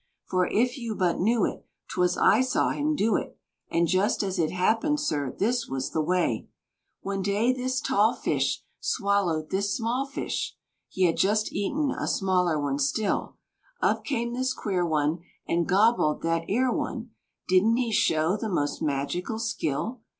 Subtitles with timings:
[0.25, 3.37] For if you but knew it, 'Twas I saw him do it,
[3.69, 6.47] And just as it happened, sir, this was the way:
[7.01, 10.57] One day this tall fish Swallowed this small fish
[10.89, 13.35] (He had just eaten a smaller one still);
[13.79, 17.11] Up came this queer one And gobbled that 'ere one
[17.47, 20.01] Didn't he show the most magical skill?